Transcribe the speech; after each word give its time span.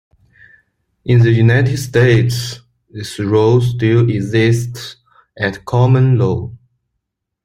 In 1.05 1.19
the 1.19 1.31
United 1.31 1.77
States, 1.77 2.61
this 2.89 3.19
rule 3.19 3.61
still 3.61 4.09
exists 4.09 4.95
at 5.37 5.63
common 5.63 6.17
law. 6.17 6.51